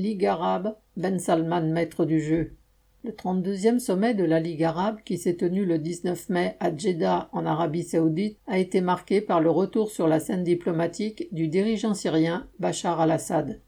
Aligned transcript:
Ligue 0.00 0.24
arabe, 0.24 0.76
Ben 0.96 1.18
Salman 1.18 1.60
maître 1.60 2.06
du 2.06 2.20
jeu. 2.20 2.56
Le 3.04 3.12
32e 3.12 3.78
sommet 3.78 4.14
de 4.14 4.24
la 4.24 4.40
Ligue 4.40 4.64
arabe, 4.64 5.00
qui 5.04 5.18
s'est 5.18 5.36
tenu 5.36 5.66
le 5.66 5.78
19 5.78 6.30
mai 6.30 6.56
à 6.58 6.74
Jeddah 6.74 7.28
en 7.32 7.44
Arabie 7.44 7.82
saoudite, 7.82 8.38
a 8.46 8.58
été 8.58 8.80
marqué 8.80 9.20
par 9.20 9.42
le 9.42 9.50
retour 9.50 9.90
sur 9.90 10.08
la 10.08 10.18
scène 10.18 10.42
diplomatique 10.42 11.28
du 11.32 11.48
dirigeant 11.48 11.92
syrien 11.92 12.48
Bachar 12.58 12.98
al-Assad. 12.98 13.60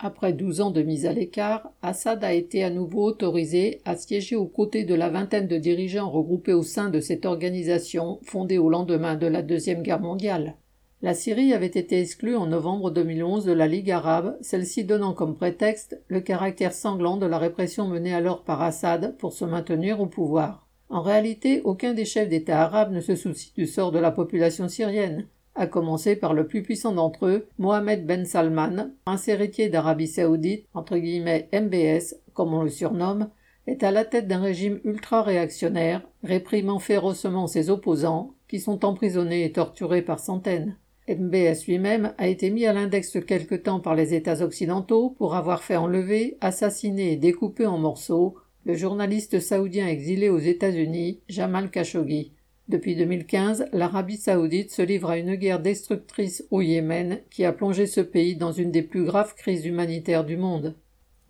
Après 0.00 0.32
douze 0.32 0.60
ans 0.60 0.72
de 0.72 0.82
mise 0.82 1.06
à 1.06 1.12
l'écart, 1.12 1.70
Assad 1.82 2.24
a 2.24 2.32
été 2.32 2.64
à 2.64 2.70
nouveau 2.70 3.04
autorisé 3.04 3.80
à 3.84 3.94
siéger 3.94 4.34
aux 4.34 4.46
côtés 4.46 4.82
de 4.82 4.94
la 4.94 5.08
vingtaine 5.08 5.46
de 5.46 5.56
dirigeants 5.56 6.10
regroupés 6.10 6.52
au 6.52 6.64
sein 6.64 6.90
de 6.90 6.98
cette 6.98 7.26
organisation 7.26 8.18
fondée 8.24 8.58
au 8.58 8.68
lendemain 8.68 9.14
de 9.14 9.28
la 9.28 9.42
Deuxième 9.42 9.82
Guerre 9.82 10.00
mondiale. 10.00 10.56
La 11.02 11.12
Syrie 11.12 11.52
avait 11.52 11.66
été 11.66 12.00
exclue 12.00 12.36
en 12.36 12.46
novembre 12.46 12.90
2011 12.90 13.44
de 13.44 13.52
la 13.52 13.66
Ligue 13.66 13.90
arabe, 13.90 14.38
celle-ci 14.40 14.82
donnant 14.84 15.12
comme 15.12 15.36
prétexte 15.36 16.00
le 16.08 16.22
caractère 16.22 16.72
sanglant 16.72 17.18
de 17.18 17.26
la 17.26 17.36
répression 17.36 17.86
menée 17.86 18.14
alors 18.14 18.44
par 18.44 18.62
Assad 18.62 19.14
pour 19.18 19.34
se 19.34 19.44
maintenir 19.44 20.00
au 20.00 20.06
pouvoir. 20.06 20.66
En 20.88 21.02
réalité, 21.02 21.60
aucun 21.64 21.92
des 21.92 22.06
chefs 22.06 22.30
d'État 22.30 22.62
arabes 22.62 22.92
ne 22.92 23.02
se 23.02 23.14
soucie 23.14 23.52
du 23.54 23.66
sort 23.66 23.92
de 23.92 23.98
la 23.98 24.10
population 24.10 24.68
syrienne, 24.68 25.26
à 25.54 25.66
commencer 25.66 26.16
par 26.16 26.32
le 26.32 26.46
plus 26.46 26.62
puissant 26.62 26.92
d'entre 26.92 27.26
eux, 27.26 27.46
Mohamed 27.58 28.06
Ben 28.06 28.24
Salman, 28.24 28.92
prince 29.04 29.28
héritier 29.28 29.68
d'Arabie 29.68 30.08
saoudite, 30.08 30.66
entre 30.72 30.96
guillemets 30.96 31.50
MBS, 31.52 32.14
comme 32.32 32.54
on 32.54 32.62
le 32.62 32.70
surnomme, 32.70 33.28
est 33.66 33.82
à 33.82 33.90
la 33.90 34.06
tête 34.06 34.28
d'un 34.28 34.40
régime 34.40 34.80
ultra-réactionnaire, 34.82 36.00
réprimant 36.22 36.78
férocement 36.78 37.46
ses 37.46 37.68
opposants, 37.68 38.32
qui 38.48 38.60
sont 38.60 38.84
emprisonnés 38.86 39.44
et 39.44 39.52
torturés 39.52 40.02
par 40.02 40.20
centaines. 40.20 40.76
MBS 41.08 41.66
lui-même 41.68 42.14
a 42.18 42.26
été 42.26 42.50
mis 42.50 42.66
à 42.66 42.72
l'index 42.72 43.16
quelque 43.26 43.54
temps 43.54 43.80
par 43.80 43.94
les 43.94 44.14
États 44.14 44.42
occidentaux 44.42 45.10
pour 45.10 45.36
avoir 45.36 45.62
fait 45.62 45.76
enlever, 45.76 46.36
assassiner 46.40 47.12
et 47.12 47.16
découper 47.16 47.66
en 47.66 47.78
morceaux 47.78 48.36
le 48.64 48.74
journaliste 48.74 49.38
saoudien 49.38 49.86
exilé 49.86 50.28
aux 50.28 50.40
États-Unis, 50.40 51.20
Jamal 51.28 51.70
Khashoggi. 51.70 52.32
Depuis 52.68 52.96
2015, 52.96 53.68
l'Arabie 53.72 54.16
saoudite 54.16 54.72
se 54.72 54.82
livre 54.82 55.10
à 55.10 55.18
une 55.18 55.36
guerre 55.36 55.60
destructrice 55.60 56.44
au 56.50 56.60
Yémen 56.62 57.20
qui 57.30 57.44
a 57.44 57.52
plongé 57.52 57.86
ce 57.86 58.00
pays 58.00 58.34
dans 58.34 58.50
une 58.50 58.72
des 58.72 58.82
plus 58.82 59.04
graves 59.04 59.36
crises 59.36 59.66
humanitaires 59.66 60.24
du 60.24 60.36
monde. 60.36 60.74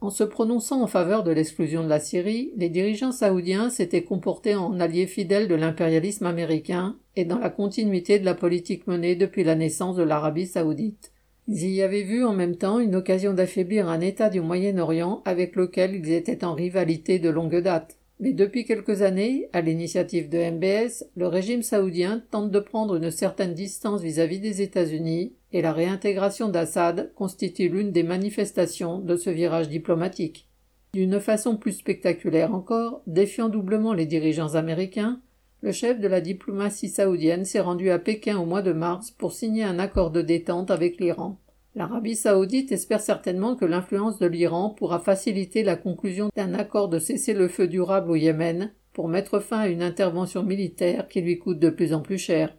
En 0.01 0.11
se 0.11 0.25
prononçant 0.25 0.83
en 0.83 0.87
faveur 0.87 1.25
de 1.25 1.31
l'exclusion 1.31 1.83
de 1.83 1.89
la 1.89 2.01
Syrie, 2.01 2.53
les 2.57 2.69
dirigeants 2.69 3.13
saoudiens 3.13 3.71
s'étaient 3.71 4.05
comportés 4.05 4.55
en 4.55 4.79
alliés 4.79 5.07
fidèles 5.07 5.49
de 5.49 5.55
l'impérialisme 5.55 6.27
américain 6.27 6.97
et 7.17 7.25
dans 7.25 7.39
la 7.39 7.49
continuité 7.49 8.19
de 8.19 8.25
la 8.27 8.35
politique 8.35 8.87
menée 8.87 9.17
depuis 9.17 9.43
la 9.43 9.55
naissance 9.55 9.97
de 9.97 10.03
l'Arabie 10.03 10.47
saoudite. 10.47 11.13
Ils 11.49 11.71
y 11.71 11.83
avaient 11.83 12.03
vu 12.03 12.25
en 12.25 12.35
même 12.35 12.57
temps 12.57 12.79
une 12.79 12.97
occasion 12.97 13.33
d'affaiblir 13.33 13.89
un 13.89 14.01
État 14.01 14.29
du 14.29 14.41
Moyen-Orient 14.41 15.23
avec 15.25 15.57
lequel 15.57 15.95
ils 15.95 16.13
étaient 16.13 16.45
en 16.45 16.55
rivalité 16.55 17.19
de 17.19 17.31
longue 17.31 17.61
date. 17.61 17.97
Mais 18.19 18.33
depuis 18.33 18.65
quelques 18.65 19.03
années, 19.03 19.49
à 19.53 19.61
l'initiative 19.61 20.31
de 20.31 20.39
MBS, 20.39 21.05
le 21.17 21.27
régime 21.27 21.63
saoudien 21.63 22.23
tente 22.31 22.51
de 22.51 22.61
prendre 22.61 22.97
une 22.97 23.11
certaine 23.11 23.53
distance 23.53 24.01
vis-à-vis 24.01 24.41
des 24.41 24.63
États-Unis 24.63 25.35
et 25.53 25.61
la 25.61 25.73
réintégration 25.73 26.49
d'Assad 26.49 27.13
constitue 27.15 27.69
l'une 27.69 27.93
des 27.93 28.03
manifestations 28.03 29.01
de 29.01 29.17
ce 29.17 29.29
virage 29.29 29.69
diplomatique. 29.69 30.49
D'une 30.95 31.21
façon 31.21 31.59
plus 31.59 31.73
spectaculaire 31.73 32.55
encore, 32.55 33.03
défiant 33.07 33.51
doublement 33.51 33.93
les 33.93 34.07
dirigeants 34.07 34.55
américains, 34.55 35.21
le 35.61 35.73
chef 35.73 36.01
de 36.01 36.09
la 36.09 36.23
diplomatie 36.23 36.89
saoudienne 36.89 37.45
s'est 37.45 37.61
rendu 37.61 37.91
à 37.91 37.99
Pékin 37.99 38.39
au 38.39 38.47
mois 38.47 38.63
de 38.63 38.73
mars 38.73 39.11
pour 39.11 39.33
signer 39.33 39.65
un 39.65 39.79
accord 39.79 40.11
de 40.11 40.23
détente 40.23 40.71
avec 40.71 40.99
l'Iran. 41.01 41.39
L'Arabie 41.77 42.17
saoudite 42.17 42.73
espère 42.73 43.03
certainement 43.03 43.55
que 43.55 43.67
l'influence 43.67 44.19
de 44.19 44.27
l'Iran 44.27 44.71
pourra 44.71 44.99
faciliter 44.99 45.63
la 45.63 45.77
conclusion 45.77 46.31
d'un 46.35 46.55
accord 46.55 46.89
de 46.89 46.99
cessez-le-feu 46.99 47.69
durable 47.69 48.11
au 48.11 48.17
Yémen 48.17 48.73
pour 48.95 49.09
mettre 49.09 49.41
fin 49.41 49.59
à 49.59 49.69
une 49.69 49.83
intervention 49.83 50.43
militaire 50.43 51.07
qui 51.07 51.21
lui 51.21 51.39
coûte 51.39 51.59
de 51.59 51.69
plus 51.69 51.93
en 51.93 52.01
plus 52.01 52.17
cher. 52.17 52.57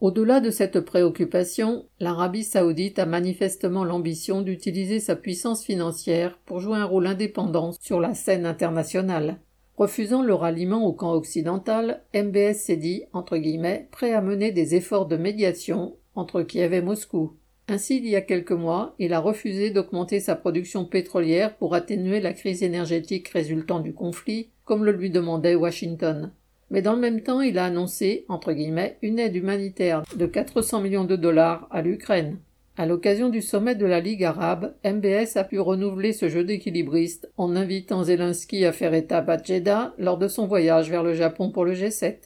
Au-delà 0.00 0.38
de 0.38 0.50
cette 0.50 0.78
préoccupation, 0.78 1.86
l'Arabie 1.98 2.44
saoudite 2.44 3.00
a 3.00 3.06
manifestement 3.06 3.84
l'ambition 3.84 4.42
d'utiliser 4.42 5.00
sa 5.00 5.16
puissance 5.16 5.64
financière 5.64 6.38
pour 6.46 6.60
jouer 6.60 6.78
un 6.78 6.84
rôle 6.84 7.08
indépendant 7.08 7.72
sur 7.80 7.98
la 7.98 8.14
scène 8.14 8.46
internationale. 8.46 9.40
Refusant 9.76 10.22
le 10.22 10.34
ralliement 10.34 10.86
au 10.86 10.92
camp 10.92 11.14
occidental, 11.14 12.04
MBS 12.14 12.54
s'est 12.54 12.76
dit, 12.76 13.02
entre 13.12 13.38
guillemets, 13.38 13.88
prêt 13.90 14.12
à 14.12 14.20
mener 14.20 14.52
des 14.52 14.76
efforts 14.76 15.06
de 15.06 15.16
médiation 15.16 15.96
entre 16.14 16.42
Kiev 16.42 16.72
et 16.72 16.82
Moscou. 16.82 17.32
Ainsi, 17.72 17.96
il 17.96 18.06
y 18.06 18.16
a 18.16 18.20
quelques 18.20 18.52
mois, 18.52 18.94
il 18.98 19.14
a 19.14 19.18
refusé 19.18 19.70
d'augmenter 19.70 20.20
sa 20.20 20.36
production 20.36 20.84
pétrolière 20.84 21.56
pour 21.56 21.74
atténuer 21.74 22.20
la 22.20 22.34
crise 22.34 22.62
énergétique 22.62 23.28
résultant 23.28 23.80
du 23.80 23.94
conflit, 23.94 24.50
comme 24.66 24.84
le 24.84 24.92
lui 24.92 25.08
demandait 25.08 25.54
Washington. 25.54 26.32
Mais 26.70 26.82
dans 26.82 26.92
le 26.92 27.00
même 27.00 27.22
temps, 27.22 27.40
il 27.40 27.56
a 27.56 27.64
annoncé, 27.64 28.26
entre 28.28 28.52
guillemets, 28.52 28.98
une 29.00 29.18
aide 29.18 29.36
humanitaire 29.36 30.02
de 30.14 30.26
400 30.26 30.82
millions 30.82 31.06
de 31.06 31.16
dollars 31.16 31.66
à 31.70 31.80
l'Ukraine. 31.80 32.36
À 32.76 32.84
l'occasion 32.84 33.30
du 33.30 33.40
sommet 33.40 33.74
de 33.74 33.86
la 33.86 34.00
Ligue 34.00 34.24
arabe, 34.24 34.74
MBS 34.84 35.38
a 35.38 35.44
pu 35.44 35.58
renouveler 35.58 36.12
ce 36.12 36.28
jeu 36.28 36.44
d'équilibriste 36.44 37.32
en 37.38 37.56
invitant 37.56 38.04
Zelensky 38.04 38.66
à 38.66 38.72
faire 38.72 38.92
étape 38.92 39.30
à 39.30 39.42
Jeddah 39.42 39.94
lors 39.96 40.18
de 40.18 40.28
son 40.28 40.46
voyage 40.46 40.90
vers 40.90 41.02
le 41.02 41.14
Japon 41.14 41.50
pour 41.50 41.64
le 41.64 41.72
G7. 41.72 42.16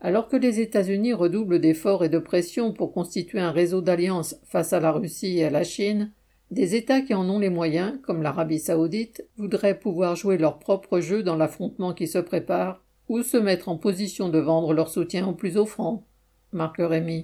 Alors 0.00 0.28
que 0.28 0.36
les 0.36 0.60
États-Unis 0.60 1.12
redoublent 1.12 1.60
d'efforts 1.60 2.04
et 2.04 2.08
de 2.08 2.18
pression 2.18 2.72
pour 2.72 2.92
constituer 2.92 3.40
un 3.40 3.50
réseau 3.50 3.80
d'alliances 3.80 4.36
face 4.44 4.72
à 4.72 4.80
la 4.80 4.92
Russie 4.92 5.38
et 5.38 5.44
à 5.44 5.50
la 5.50 5.64
Chine, 5.64 6.12
des 6.50 6.76
États 6.76 7.00
qui 7.00 7.14
en 7.14 7.28
ont 7.28 7.38
les 7.38 7.50
moyens, 7.50 7.98
comme 8.02 8.22
l'Arabie 8.22 8.58
saoudite, 8.58 9.26
voudraient 9.36 9.78
pouvoir 9.78 10.14
jouer 10.14 10.38
leur 10.38 10.58
propre 10.58 11.00
jeu 11.00 11.22
dans 11.22 11.36
l'affrontement 11.36 11.94
qui 11.94 12.06
se 12.06 12.18
prépare, 12.18 12.84
ou 13.08 13.22
se 13.22 13.36
mettre 13.36 13.68
en 13.68 13.76
position 13.76 14.28
de 14.28 14.38
vendre 14.38 14.72
leur 14.72 14.88
soutien 14.88 15.26
au 15.26 15.32
plus 15.32 15.56
offrant. 15.56 16.06
Marc 16.52 16.76
Rémy. 16.78 17.22